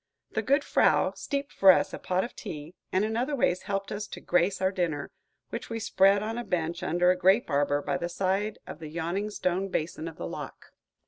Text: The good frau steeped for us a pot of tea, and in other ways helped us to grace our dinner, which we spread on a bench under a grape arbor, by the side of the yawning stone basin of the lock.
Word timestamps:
The 0.31 0.41
good 0.41 0.63
frau 0.63 1.11
steeped 1.11 1.53
for 1.53 1.71
us 1.71 1.93
a 1.93 1.99
pot 1.99 2.23
of 2.23 2.35
tea, 2.35 2.73
and 2.91 3.05
in 3.05 3.15
other 3.15 3.35
ways 3.35 3.61
helped 3.69 3.91
us 3.91 4.07
to 4.07 4.19
grace 4.19 4.59
our 4.59 4.71
dinner, 4.71 5.11
which 5.51 5.69
we 5.69 5.79
spread 5.79 6.23
on 6.23 6.39
a 6.39 6.43
bench 6.43 6.81
under 6.81 7.11
a 7.11 7.15
grape 7.15 7.51
arbor, 7.51 7.83
by 7.83 7.97
the 7.99 8.09
side 8.09 8.57
of 8.65 8.79
the 8.79 8.89
yawning 8.89 9.29
stone 9.29 9.67
basin 9.69 10.07
of 10.07 10.17
the 10.17 10.25
lock. 10.25 10.71